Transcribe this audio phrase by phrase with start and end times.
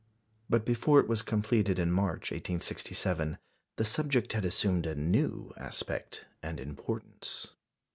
[0.49, 3.37] But before it was completed in March, 1867,
[3.75, 7.51] the subject had assumed a new aspect and importance.